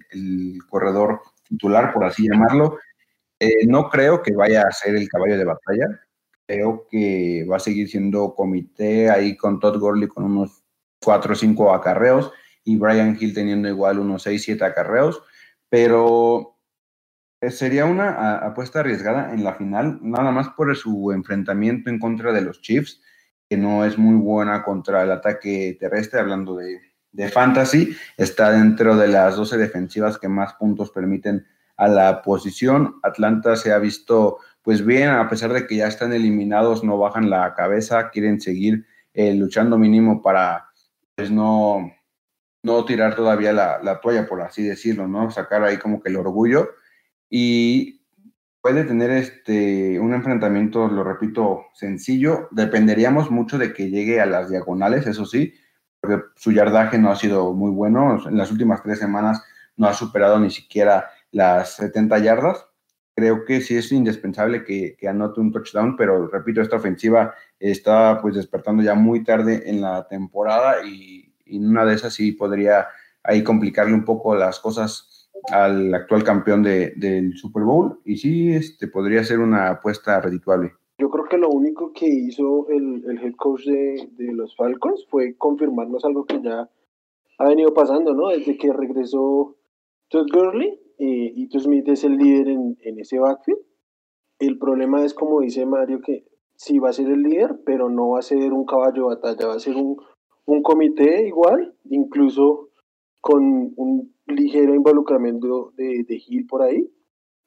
corredor 0.70 1.22
titular, 1.44 1.94
por 1.94 2.06
así 2.06 2.28
llamarlo. 2.30 2.78
Eh, 3.40 3.66
no 3.68 3.90
creo 3.90 4.22
que 4.22 4.34
vaya 4.34 4.64
a 4.64 4.72
ser 4.72 4.96
el 4.96 5.10
caballo 5.10 5.38
de 5.38 5.46
batalla. 5.46 5.88
Creo 6.46 6.88
que 6.90 7.46
va 7.50 7.58
a 7.58 7.60
seguir 7.60 7.90
siendo 7.90 8.36
comité 8.36 9.10
ahí 9.10 9.36
con 9.36 9.60
Todd 9.60 9.80
Gurley 9.80 10.08
con 10.08 10.24
unos 10.26 10.64
4 11.04 11.34
o 11.34 11.36
5 11.36 11.74
acarreos 11.74 12.32
y 12.64 12.78
Brian 12.78 13.18
Hill 13.20 13.34
teniendo 13.34 13.68
igual 13.70 14.00
unos 14.00 14.24
6, 14.24 14.44
7 14.44 14.66
acarreos. 14.66 15.22
Pero 15.70 16.58
sería 17.50 17.86
una 17.86 18.38
apuesta 18.38 18.80
arriesgada 18.80 19.34
en 19.34 19.44
la 19.44 19.56
final, 19.56 20.00
nada 20.02 20.32
más 20.32 20.50
por 20.50 20.76
su 20.76 21.12
enfrentamiento 21.12 21.90
en 21.90 22.00
contra 22.00 22.32
de 22.32 22.42
los 22.42 22.62
Chiefs 22.62 23.02
que 23.50 23.58
no 23.58 23.86
es 23.86 23.98
muy 23.98 24.16
buena 24.16 24.64
contra 24.64 25.04
el 25.04 25.12
ataque 25.12 25.78
terrestre, 25.80 26.20
hablando 26.20 26.56
de, 26.56 26.82
fantasy, 27.32 27.96
está 28.16 28.52
dentro 28.52 28.96
de 28.96 29.08
las 29.08 29.36
12 29.36 29.58
defensivas 29.58 30.20
que 30.20 30.28
más 30.28 30.54
puntos 30.54 30.92
permiten 30.92 31.48
a 31.76 31.88
la 31.88 32.22
posición. 32.22 33.00
Atlanta 33.02 33.56
se 33.56 33.72
ha 33.72 33.80
visto 33.80 34.38
pues 34.62 34.86
bien, 34.86 35.10
a 35.10 35.30
pesar 35.30 35.54
de 35.54 35.66
que 35.66 35.78
ya 35.78 35.88
están 35.88 36.14
eliminados, 36.14 36.84
no 36.84 36.98
bajan 36.98 37.30
la 37.30 37.56
cabeza, 37.56 38.10
quieren 38.10 38.40
seguir 38.42 38.86
eh, 39.14 39.34
luchando 39.34 39.78
mínimo 39.78 40.22
para 40.22 40.68
pues 41.16 41.32
no, 41.32 41.92
no 42.64 42.86
tirar 42.86 43.16
todavía 43.16 43.54
la, 43.54 43.80
la, 43.82 44.00
toalla, 44.00 44.28
por 44.28 44.42
así 44.42 44.62
decirlo, 44.62 45.08
¿no? 45.08 45.32
Sacar 45.32 45.64
ahí 45.64 45.78
como 45.78 46.02
que 46.02 46.10
el 46.10 46.18
orgullo. 46.18 46.70
Y 47.30 47.97
puede 48.68 48.84
tener 48.84 49.12
este, 49.12 49.98
un 49.98 50.14
enfrentamiento, 50.14 50.90
lo 50.90 51.02
repito, 51.02 51.68
sencillo. 51.74 52.50
Dependeríamos 52.52 53.32
mucho 53.32 53.58
de 53.58 53.72
que 53.72 53.90
llegue 53.90 54.20
a 54.20 54.26
las 54.26 54.50
diagonales, 54.50 55.08
eso 55.08 55.26
sí, 55.26 55.54
porque 56.02 56.26
su 56.36 56.52
yardaje 56.52 56.98
no 56.98 57.10
ha 57.10 57.16
sido 57.16 57.54
muy 57.54 57.72
bueno. 57.72 58.22
En 58.28 58.38
las 58.38 58.52
últimas 58.52 58.84
tres 58.84 59.00
semanas 59.00 59.42
no 59.78 59.88
ha 59.88 59.94
superado 59.94 60.38
ni 60.42 60.50
siquiera 60.50 61.10
las 61.32 61.78
70 61.78 62.18
yardas. 62.18 62.66
Creo 63.16 63.46
que 63.46 63.62
sí 63.62 63.78
es 63.78 63.90
indispensable 63.94 64.66
que, 64.66 64.98
anote 65.08 65.40
un 65.40 65.54
touchdown, 65.54 65.96
pero 65.96 66.28
repito, 66.28 66.62
esta 66.62 66.76
ofensiva 66.76 67.36
está 67.58 68.20
pues 68.22 68.36
despertando 68.36 68.84
ya 68.84 68.96
muy 68.96 69.24
tarde 69.24 69.64
en 69.66 69.80
la 69.80 70.10
temporada 70.10 70.86
y, 70.86 71.34
y 71.46 71.58
una 71.58 71.86
de 71.86 71.96
esas 71.96 72.14
sí 72.14 72.34
podría 72.34 72.90
ahí 73.24 73.46
complicarle 73.46 73.94
un 73.94 74.04
poco 74.04 74.36
las 74.36 74.60
cosas 74.60 75.17
al 75.52 75.94
actual 75.94 76.24
campeón 76.24 76.64
de, 76.64 76.94
del 76.96 77.36
Super 77.38 77.64
Bowl 77.64 78.00
y 78.06 78.18
sí 78.18 78.52
este, 78.52 78.88
podría 78.88 79.24
ser 79.24 79.40
una 79.40 79.70
apuesta 79.70 80.20
redituable. 80.20 80.74
Yo 81.00 81.10
creo 81.10 81.26
que 81.26 81.38
lo 81.38 81.50
único 81.50 81.94
que 81.94 82.08
hizo 82.08 82.68
el, 82.70 83.04
el 83.08 83.24
head 83.24 83.36
coach 83.36 83.66
de, 83.66 84.10
de, 84.18 84.34
los 84.34 84.56
Falcons 84.56 85.06
fue 85.10 85.36
confirmarnos 85.38 86.04
algo 86.06 86.26
que 86.26 86.42
ya 86.42 86.70
ha 87.38 87.48
venido 87.48 87.74
pasando, 87.74 88.14
¿no? 88.14 88.30
Desde 88.30 88.58
que 88.58 88.74
regresó 88.74 89.56
Todd 90.10 90.28
Gurley 90.34 90.70
eh, 90.98 91.34
y 91.36 91.48
Todd 91.50 91.62
Smith 91.62 91.88
es 91.88 92.04
el 92.04 92.18
líder 92.18 92.50
en, 92.50 92.78
en 92.82 93.00
ese 93.00 93.20
backfield. 93.20 93.60
El 94.40 94.58
problema 94.58 95.04
es, 95.04 95.14
como 95.14 95.42
dice 95.42 95.66
Mario, 95.66 96.02
que 96.02 96.26
sí 96.56 96.80
va 96.80 96.90
a 96.90 96.94
ser 96.94 97.10
el 97.10 97.22
líder, 97.22 97.60
pero 97.66 97.90
no 97.90 98.10
va 98.10 98.20
a 98.20 98.24
ser 98.24 98.54
un 98.54 98.66
caballo 98.66 99.10
de 99.10 99.16
batalla, 99.16 99.48
va 99.48 99.54
a 99.56 99.60
ser 99.60 99.76
un, 99.76 99.98
un 100.46 100.64
comité 100.64 101.28
igual, 101.28 101.76
incluso 101.90 102.67
con 103.28 103.74
un 103.76 104.16
ligero 104.26 104.74
involucramiento 104.74 105.74
de, 105.76 106.06
de 106.08 106.18
Gil 106.18 106.48
por 106.48 106.62
ahí. 106.62 106.90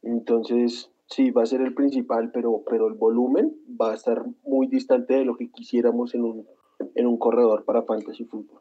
Entonces, 0.02 0.90
sí, 1.06 1.30
va 1.30 1.42
a 1.42 1.46
ser 1.46 1.62
el 1.62 1.72
principal, 1.72 2.30
pero, 2.32 2.62
pero 2.68 2.86
el 2.86 2.92
volumen 2.92 3.56
va 3.80 3.92
a 3.92 3.94
estar 3.94 4.22
muy 4.44 4.66
distante 4.66 5.14
de 5.14 5.24
lo 5.24 5.38
que 5.38 5.50
quisiéramos 5.50 6.14
en 6.14 6.24
un, 6.24 6.46
en 6.94 7.06
un 7.06 7.18
corredor 7.18 7.64
para 7.64 7.82
fantasy 7.84 8.26
fútbol. 8.26 8.60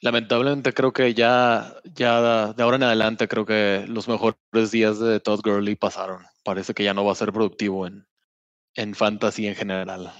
Lamentablemente 0.00 0.72
creo 0.72 0.94
que 0.94 1.12
ya, 1.12 1.74
ya 1.94 2.54
de 2.54 2.62
ahora 2.62 2.76
en 2.76 2.84
adelante 2.84 3.28
creo 3.28 3.44
que 3.44 3.84
los 3.86 4.08
mejores 4.08 4.70
días 4.70 4.98
de 5.00 5.20
Todd 5.20 5.40
Gurley 5.44 5.76
pasaron. 5.76 6.22
Parece 6.44 6.72
que 6.72 6.82
ya 6.82 6.94
no 6.94 7.04
va 7.04 7.12
a 7.12 7.16
ser 7.16 7.30
productivo 7.30 7.86
en, 7.86 8.06
en 8.74 8.94
fantasy 8.94 9.48
en 9.48 9.54
general. 9.54 10.10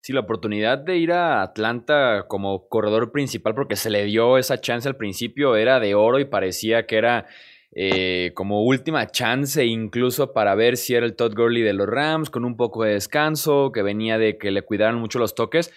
Sí, 0.00 0.12
la 0.12 0.20
oportunidad 0.20 0.78
de 0.78 0.96
ir 0.96 1.12
a 1.12 1.42
Atlanta 1.42 2.26
como 2.28 2.68
corredor 2.68 3.10
principal, 3.12 3.54
porque 3.54 3.76
se 3.76 3.90
le 3.90 4.04
dio 4.04 4.38
esa 4.38 4.60
chance 4.60 4.88
al 4.88 4.96
principio, 4.96 5.56
era 5.56 5.80
de 5.80 5.94
oro 5.94 6.18
y 6.18 6.24
parecía 6.24 6.86
que 6.86 6.96
era 6.96 7.26
eh, 7.72 8.32
como 8.34 8.64
última 8.64 9.06
chance 9.08 9.64
incluso 9.64 10.32
para 10.32 10.54
ver 10.54 10.76
si 10.76 10.94
era 10.94 11.04
el 11.04 11.14
Todd 11.16 11.34
Gurley 11.34 11.62
de 11.62 11.74
los 11.74 11.86
Rams, 11.86 12.30
con 12.30 12.44
un 12.44 12.56
poco 12.56 12.84
de 12.84 12.94
descanso, 12.94 13.72
que 13.72 13.82
venía 13.82 14.18
de 14.18 14.38
que 14.38 14.50
le 14.50 14.62
cuidaran 14.62 14.96
mucho 14.96 15.18
los 15.18 15.34
toques, 15.34 15.72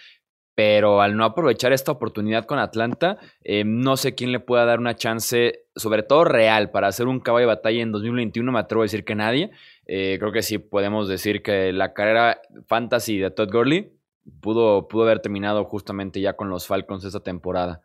pero 0.54 1.00
al 1.00 1.16
no 1.16 1.24
aprovechar 1.24 1.72
esta 1.72 1.92
oportunidad 1.92 2.44
con 2.46 2.58
Atlanta, 2.58 3.18
eh, 3.42 3.64
no 3.64 3.96
sé 3.96 4.14
quién 4.14 4.32
le 4.32 4.40
pueda 4.40 4.64
dar 4.64 4.78
una 4.78 4.96
chance, 4.96 5.64
sobre 5.76 6.02
todo 6.02 6.24
real, 6.24 6.70
para 6.70 6.88
hacer 6.88 7.06
un 7.06 7.20
caballo 7.20 7.48
de 7.48 7.54
batalla 7.54 7.82
en 7.82 7.92
2021, 7.92 8.52
me 8.52 8.58
atrevo 8.58 8.82
a 8.82 8.84
decir 8.84 9.04
que 9.04 9.14
nadie. 9.14 9.50
Eh, 9.86 10.16
creo 10.18 10.32
que 10.32 10.42
sí 10.42 10.58
podemos 10.58 11.08
decir 11.08 11.42
que 11.42 11.72
la 11.72 11.92
carrera 11.92 12.40
fantasy 12.66 13.18
de 13.18 13.30
Todd 13.30 13.50
Gurley 13.50 13.92
pudo, 14.40 14.88
pudo 14.88 15.04
haber 15.04 15.20
terminado 15.20 15.64
justamente 15.64 16.20
ya 16.20 16.36
con 16.36 16.48
los 16.50 16.66
Falcons 16.66 17.04
esta 17.04 17.20
temporada. 17.20 17.82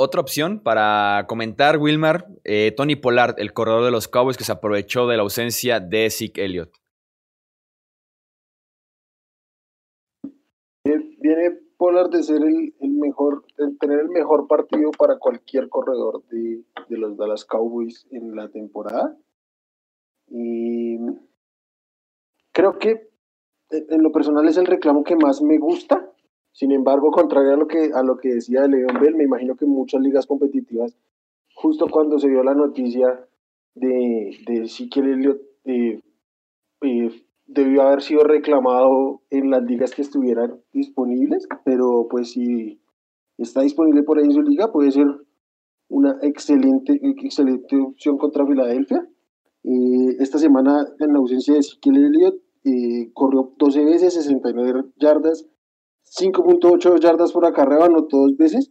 Otra 0.00 0.20
opción 0.20 0.60
para 0.60 1.26
comentar, 1.28 1.78
Wilmar, 1.78 2.28
eh, 2.44 2.72
Tony 2.76 2.94
Pollard, 2.94 3.34
el 3.38 3.52
corredor 3.52 3.84
de 3.84 3.90
los 3.90 4.06
Cowboys 4.06 4.36
que 4.36 4.44
se 4.44 4.52
aprovechó 4.52 5.08
de 5.08 5.16
la 5.16 5.24
ausencia 5.24 5.80
de 5.80 6.08
Zeke 6.10 6.44
Elliott. 6.44 6.72
Viene 10.84 11.58
Pollard 11.76 12.10
de 12.10 12.22
ser 12.22 12.42
el, 12.42 12.72
mejor, 12.80 13.44
tener 13.80 13.98
el 13.98 14.08
mejor 14.10 14.46
partido 14.46 14.92
para 14.92 15.18
cualquier 15.18 15.68
corredor 15.68 16.22
de, 16.28 16.62
de 16.88 16.96
los 16.96 17.16
Dallas 17.16 17.44
Cowboys 17.44 18.06
en 18.12 18.36
la 18.36 18.48
temporada. 18.50 19.16
Y 20.28 20.98
creo 22.52 22.78
que 22.78 23.08
en 23.70 24.02
lo 24.02 24.12
personal 24.12 24.48
es 24.48 24.56
el 24.56 24.66
reclamo 24.66 25.04
que 25.04 25.16
más 25.16 25.42
me 25.42 25.58
gusta. 25.58 26.10
Sin 26.52 26.72
embargo, 26.72 27.10
contrario 27.10 27.52
a 27.52 27.56
lo 27.56 27.68
que, 27.68 27.90
a 27.94 28.02
lo 28.02 28.16
que 28.16 28.34
decía 28.34 28.66
Leon 28.66 29.00
Bell, 29.00 29.14
me 29.14 29.24
imagino 29.24 29.56
que 29.56 29.66
muchas 29.66 30.00
ligas 30.00 30.26
competitivas, 30.26 30.96
justo 31.54 31.86
cuando 31.88 32.18
se 32.18 32.28
dio 32.28 32.42
la 32.42 32.54
noticia 32.54 33.24
de, 33.74 34.36
de 34.46 34.62
Ezekiel 34.64 35.08
Elliott, 35.08 35.40
eh, 35.64 36.00
eh, 36.82 37.10
debió 37.46 37.82
haber 37.82 38.02
sido 38.02 38.24
reclamado 38.24 39.22
en 39.30 39.50
las 39.50 39.62
ligas 39.62 39.94
que 39.94 40.02
estuvieran 40.02 40.60
disponibles, 40.72 41.46
pero 41.64 42.08
pues 42.10 42.32
si 42.32 42.80
está 43.36 43.62
disponible 43.62 44.02
por 44.02 44.18
ahí 44.18 44.24
en 44.24 44.32
su 44.32 44.42
liga, 44.42 44.72
puede 44.72 44.90
ser 44.90 45.06
una 45.88 46.18
excelente, 46.22 46.98
excelente 47.02 47.76
opción 47.76 48.18
contra 48.18 48.46
Filadelfia. 48.46 49.06
Eh, 49.64 50.16
esta 50.18 50.38
semana, 50.38 50.86
en 50.98 51.12
la 51.12 51.18
ausencia 51.18 51.54
de 51.54 51.60
Ezekiel 51.60 51.96
Elliott, 51.96 52.34
eh, 52.68 53.10
corrió 53.14 53.52
12 53.58 53.84
veces, 53.84 54.14
69 54.14 54.84
yardas, 54.96 55.46
5.8 56.04 57.00
yardas 57.00 57.32
por 57.32 57.46
acarreo, 57.46 57.84
anotó 57.84 58.18
dos 58.18 58.36
veces 58.36 58.70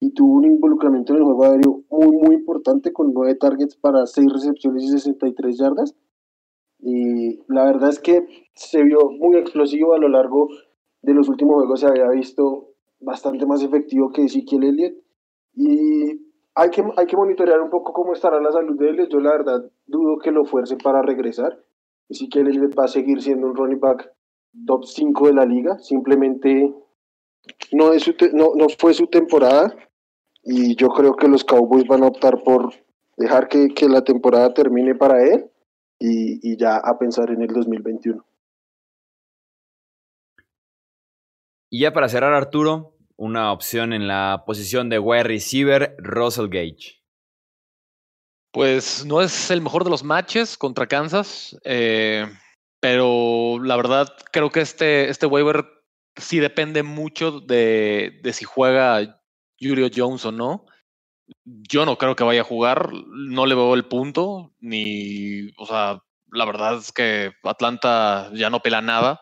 y 0.00 0.12
tuvo 0.12 0.36
un 0.36 0.44
involucramiento 0.44 1.12
en 1.12 1.18
el 1.18 1.24
juego 1.24 1.44
aéreo 1.44 1.84
muy, 1.90 2.16
muy 2.16 2.34
importante 2.34 2.92
con 2.92 3.12
9 3.12 3.34
targets 3.36 3.76
para 3.76 4.06
6 4.06 4.32
recepciones 4.32 4.84
y 4.84 4.88
63 4.88 5.58
yardas. 5.58 5.94
Y 6.78 7.40
la 7.48 7.64
verdad 7.64 7.90
es 7.90 7.98
que 7.98 8.26
se 8.54 8.82
vio 8.82 9.10
muy 9.10 9.36
explosivo 9.36 9.94
a 9.94 9.98
lo 9.98 10.08
largo 10.08 10.48
de 11.02 11.14
los 11.14 11.28
últimos 11.28 11.54
juegos, 11.56 11.80
se 11.80 11.86
había 11.86 12.08
visto 12.10 12.74
bastante 13.00 13.46
más 13.46 13.62
efectivo 13.62 14.12
que 14.12 14.24
Ezekiel 14.24 14.64
Elliott. 14.64 14.94
Y 15.54 16.20
hay 16.54 16.70
que, 16.70 16.84
hay 16.96 17.06
que 17.06 17.16
monitorear 17.16 17.60
un 17.60 17.70
poco 17.70 17.92
cómo 17.92 18.12
estará 18.12 18.40
la 18.40 18.52
salud 18.52 18.78
de 18.78 18.90
Elliott. 18.90 19.10
Yo 19.10 19.20
la 19.20 19.30
verdad 19.30 19.70
dudo 19.86 20.18
que 20.18 20.30
lo 20.30 20.44
fuerce 20.44 20.76
para 20.76 21.02
regresar 21.02 21.58
que 22.30 22.40
él 22.40 22.78
va 22.78 22.84
a 22.84 22.88
seguir 22.88 23.22
siendo 23.22 23.48
un 23.48 23.56
running 23.56 23.80
back 23.80 24.10
top 24.66 24.84
5 24.84 25.28
de 25.28 25.34
la 25.34 25.44
liga. 25.44 25.78
Simplemente 25.78 26.72
no, 27.72 27.92
es 27.92 28.06
no, 28.32 28.54
no 28.54 28.66
fue 28.78 28.94
su 28.94 29.06
temporada 29.06 29.74
y 30.42 30.76
yo 30.76 30.88
creo 30.88 31.14
que 31.14 31.28
los 31.28 31.44
Cowboys 31.44 31.86
van 31.86 32.04
a 32.04 32.08
optar 32.08 32.42
por 32.42 32.72
dejar 33.16 33.48
que, 33.48 33.68
que 33.68 33.88
la 33.88 34.02
temporada 34.02 34.52
termine 34.54 34.94
para 34.94 35.22
él 35.22 35.50
y, 35.98 36.52
y, 36.52 36.56
ya 36.56 36.76
a 36.76 36.98
pensar 36.98 37.30
en 37.30 37.42
el 37.42 37.48
2021. 37.48 38.24
Y 41.70 41.80
ya 41.80 41.92
para 41.92 42.08
cerrar, 42.08 42.34
Arturo, 42.34 42.96
una 43.16 43.52
opción 43.52 43.92
en 43.92 44.06
la 44.06 44.44
posición 44.46 44.88
de 44.88 44.98
wide 44.98 45.24
receiver, 45.24 45.96
Russell 45.98 46.48
Gage. 46.48 47.05
Pues 48.56 49.04
no 49.04 49.20
es 49.20 49.50
el 49.50 49.60
mejor 49.60 49.84
de 49.84 49.90
los 49.90 50.02
matches 50.02 50.56
contra 50.56 50.86
Kansas, 50.86 51.54
eh, 51.62 52.26
pero 52.80 53.58
la 53.62 53.76
verdad 53.76 54.08
creo 54.32 54.48
que 54.48 54.62
este, 54.62 55.10
este 55.10 55.26
waiver 55.26 55.66
sí 56.16 56.38
depende 56.38 56.82
mucho 56.82 57.40
de, 57.40 58.18
de 58.22 58.32
si 58.32 58.46
juega 58.46 59.20
Julio 59.60 59.90
Jones 59.94 60.24
o 60.24 60.32
no. 60.32 60.64
Yo 61.44 61.84
no 61.84 61.98
creo 61.98 62.16
que 62.16 62.24
vaya 62.24 62.40
a 62.40 62.44
jugar, 62.44 62.94
no 62.94 63.44
le 63.44 63.54
veo 63.54 63.74
el 63.74 63.84
punto, 63.84 64.54
ni, 64.58 65.50
o 65.58 65.66
sea, 65.66 66.02
la 66.32 66.46
verdad 66.46 66.78
es 66.78 66.92
que 66.92 67.32
Atlanta 67.42 68.30
ya 68.32 68.48
no 68.48 68.60
pela 68.60 68.80
nada. 68.80 69.20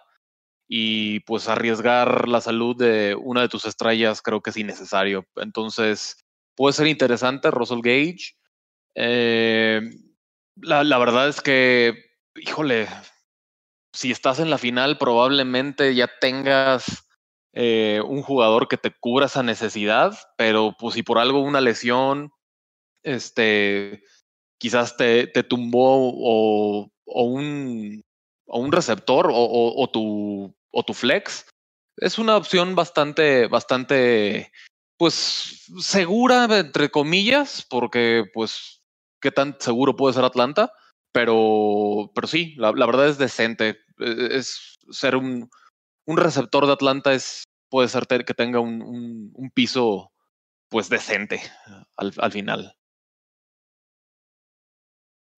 y 0.69 1.21
pues 1.23 1.49
arriesgar 1.49 2.29
la 2.29 2.41
salud 2.41 2.76
de 2.76 3.17
una 3.21 3.41
de 3.43 3.49
tus 3.49 3.64
estrellas 3.64 4.23
creo 4.23 4.43
que 4.43 4.50
es 4.50 4.57
innecesario. 4.57 5.26
Entonces, 5.35 6.25
puede 6.55 6.75
ser 6.75 6.87
interesante 6.87 7.50
Russell 7.50 7.81
Gage. 7.83 8.37
Eh, 8.95 9.81
la, 10.57 10.99
verdad 10.99 11.29
es 11.29 11.41
que, 11.41 11.95
híjole, 12.37 12.89
si 13.93 14.11
estás 14.11 14.39
en 14.41 14.51
la 14.51 14.59
final 14.59 14.99
probablemente 14.99 15.95
ya 15.95 16.11
tengas 16.21 17.07
eh, 17.53 18.01
un 18.07 18.23
jugador 18.23 18.69
que 18.69 18.77
te 18.77 18.93
cubra 18.93 19.27
esa 19.27 19.43
necesidad, 19.43 20.19
pero 20.37 20.77
pues 20.79 20.95
si 20.95 21.03
por 21.03 21.19
algo 21.19 21.41
una 21.41 21.61
lesión, 21.61 22.33
este, 23.03 24.03
quizás 24.59 24.97
te, 24.97 25.27
te 25.27 25.43
tumbó 25.43 26.13
o, 26.15 26.91
o 27.07 27.23
un 27.25 28.05
o 28.47 28.61
un 28.61 28.73
receptor 28.73 29.31
o, 29.33 29.91
tu, 29.93 30.55
o 30.71 30.83
tu 30.85 30.95
flex, 30.95 31.47
es 31.97 32.19
una 32.19 32.37
opción 32.37 32.75
bastante, 32.75 33.47
bastante, 33.47 34.53
pues, 34.97 35.67
segura, 35.81 36.45
entre 36.59 36.91
comillas, 36.91 37.67
porque, 37.69 38.25
pues, 38.33 38.83
qué 39.25 39.33
tan 39.33 39.57
seguro 39.59 39.97
puede 39.97 40.12
ser 40.12 40.23
Atlanta, 40.23 40.71
pero, 41.11 42.12
pero 42.14 42.26
sí, 42.26 42.54
la, 42.59 42.73
verdad 42.73 43.09
es 43.09 43.16
decente. 43.16 43.81
E, 43.99 44.37
es 44.37 44.76
ser 44.90 45.16
un, 45.16 45.49
un, 46.07 46.16
receptor 46.19 46.66
de 46.66 46.75
Atlanta 46.75 47.14
es, 47.14 47.45
puede 47.71 47.88
ser 47.88 48.07
que 48.07 48.35
tenga 48.35 48.61
un, 48.61 49.33
un, 49.33 49.50
piso, 49.50 50.12
pues, 50.69 50.90
decente 50.90 51.40
al, 51.97 52.12
al 52.19 52.33
final. 52.33 52.76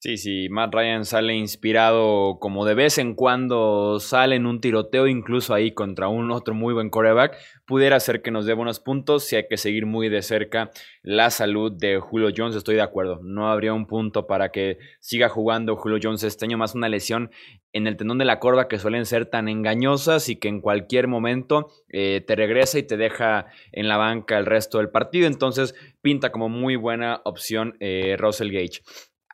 Sí, 0.07 0.19
sí, 0.19 0.49
Matt 0.51 0.73
Ryan 0.73 1.05
sale 1.05 1.35
inspirado 1.35 2.39
como 2.39 2.65
de 2.65 2.75
vez 2.75 2.97
en 2.99 3.17
cuando 3.17 3.99
sale 3.99 4.37
en 4.37 4.47
un 4.47 4.61
tiroteo, 4.61 5.09
incluso 5.09 5.53
ahí 5.53 5.73
contra 5.73 6.07
un 6.07 6.31
otro 6.31 6.55
muy 6.55 6.73
buen 6.75 6.91
coreback, 6.91 7.37
pudiera 7.67 7.99
ser 7.99 8.23
que 8.23 8.31
nos 8.31 8.47
dé 8.47 8.55
buenos 8.55 8.79
puntos 8.79 9.25
si 9.25 9.35
hay 9.35 9.49
que 9.49 9.57
seguir 9.57 9.85
muy 9.85 10.09
de 10.09 10.23
cerca 10.23 10.71
la 11.03 11.31
salud 11.31 11.73
de 11.73 11.99
Julio 11.99 12.29
Jones, 12.37 12.55
estoy 12.55 12.77
de 12.77 12.83
acuerdo, 12.83 13.19
no 13.25 13.51
habría 13.51 13.75
un 13.75 13.89
punto 13.89 14.29
para 14.29 14.53
que 14.53 14.79
siga 15.01 15.29
jugando 15.29 15.75
Julio 15.75 15.99
Jones 16.01 16.23
este 16.23 16.45
año, 16.45 16.57
más 16.57 16.77
una 16.77 16.89
lesión 16.89 17.33
en 17.73 17.89
el 17.89 17.97
tendón 17.97 18.19
de 18.19 18.27
la 18.27 18.39
corva 18.39 18.69
que 18.69 18.79
suelen 18.79 19.07
ser 19.07 19.27
tan 19.27 19.49
engañosas 19.49 20.29
y 20.29 20.37
que 20.37 20.47
en 20.47 20.61
cualquier 20.61 21.09
momento 21.09 21.73
eh, 21.89 22.23
te 22.25 22.37
regresa 22.37 22.79
y 22.79 22.85
te 22.85 22.97
deja 22.97 23.47
en 23.73 23.89
la 23.89 23.97
banca 23.97 24.39
el 24.39 24.47
resto 24.47 24.79
del 24.79 24.89
partido, 24.89 25.27
entonces 25.27 25.75
pinta 26.01 26.31
como 26.31 26.49
muy 26.49 26.77
buena 26.77 27.23
opción 27.25 27.77
eh, 27.81 28.15
Russell 28.17 28.53
Gage. 28.53 28.83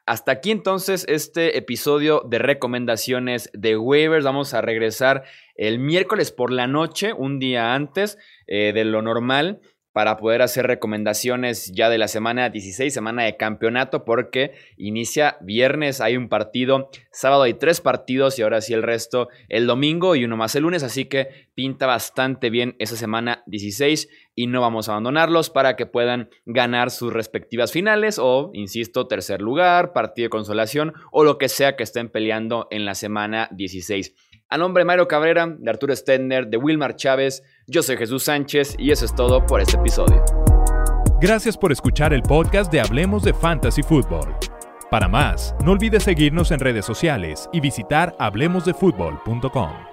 Hasta 0.04 0.32
aquí 0.32 0.50
entonces 0.50 1.04
este 1.09 1.56
episodio 1.56 2.23
de 2.28 2.38
recomendaciones 2.38 3.50
de 3.52 3.76
waivers. 3.76 4.25
Vamos 4.25 4.52
a 4.52 4.61
regresar 4.61 5.23
el 5.54 5.78
miércoles 5.78 6.32
por 6.32 6.50
la 6.52 6.66
noche, 6.66 7.12
un 7.12 7.38
día 7.38 7.75
antes 7.75 8.18
eh, 8.49 8.73
de 8.73 8.85
lo 8.85 9.00
normal 9.00 9.61
para 9.92 10.16
poder 10.16 10.42
hacer 10.42 10.66
recomendaciones 10.66 11.70
ya 11.72 11.90
de 11.90 11.99
la 11.99 12.08
semana 12.08 12.49
16, 12.49 12.92
semana 12.92 13.25
de 13.25 13.37
campeonato, 13.37 14.04
porque 14.04 14.52
inicia 14.76 15.37
viernes, 15.40 16.00
hay 16.00 16.16
un 16.16 16.28
partido, 16.28 16.90
sábado 17.11 17.42
hay 17.42 17.54
tres 17.54 17.80
partidos 17.80 18.38
y 18.38 18.42
ahora 18.42 18.61
sí 18.61 18.72
el 18.72 18.82
resto 18.82 19.28
el 19.49 19.66
domingo 19.66 20.16
y 20.16 20.25
uno 20.25 20.37
más 20.37 20.54
el 20.54 20.62
lunes, 20.62 20.82
así 20.82 21.04
que 21.04 21.49
pinta 21.54 21.87
bastante 21.87 22.49
bien 22.50 22.75
esa 22.78 22.96
semana 22.96 23.42
16 23.46 24.08
y 24.34 24.46
no 24.46 24.62
vamos 24.62 24.88
a 24.88 24.92
abandonarlos 24.92 25.50
para 25.50 25.76
que 25.76 25.87
puedan 25.87 26.30
ganar 26.46 26.90
sus 26.90 27.12
respectivas 27.12 27.72
finales 27.72 28.18
o, 28.18 28.50
insisto, 28.54 29.06
tercer 29.06 29.42
lugar, 29.42 29.92
partido 29.92 30.26
de 30.26 30.30
consolación 30.30 30.94
o 31.11 31.25
lo 31.25 31.37
que 31.37 31.49
sea 31.49 31.76
que 31.76 31.82
estén 31.82 32.08
peleando 32.08 32.66
en 32.70 32.84
la 32.87 32.94
semana 32.94 33.49
16. 33.52 34.14
A 34.52 34.59
nombre 34.59 34.82
de 34.82 34.85
Mario 34.85 35.09
Cabrera, 35.09 35.47
de 35.47 35.71
Arturo 35.71 35.97
Stender, 35.97 36.47
de 36.47 36.59
Wilmar 36.59 36.94
Chávez, 36.94 37.42
yo 37.66 37.82
soy 37.82 37.97
Jesús 37.97 38.25
Sánchez 38.25 38.76
y 38.78 38.90
eso 38.90 39.06
es 39.06 39.14
todo 39.14 39.47
por 39.47 39.62
este 39.62 39.78
episodio. 39.78 40.23
Gracias 41.23 41.56
por 41.56 41.73
escuchar 41.73 42.12
el 42.12 42.21
podcast 42.21 42.70
de 42.70 42.79
Hablemos 42.79 43.22
de 43.22 43.33
Fantasy 43.33 43.83
Football. 43.83 44.37
Para 44.90 45.09
más, 45.09 45.55
no 45.64 45.72
olvides 45.72 46.03
seguirnos 46.03 46.50
en 46.50 46.61
redes 46.61 46.85
sociales 46.85 47.48
y 47.50 47.61
visitar 47.61 48.14
hablemosdefutbol.com. 48.18 49.91